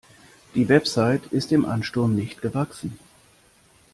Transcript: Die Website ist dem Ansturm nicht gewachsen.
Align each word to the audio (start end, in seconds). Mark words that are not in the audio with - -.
Die 0.55 0.67
Website 0.67 1.27
ist 1.27 1.51
dem 1.51 1.63
Ansturm 1.63 2.15
nicht 2.15 2.41
gewachsen. 2.41 2.97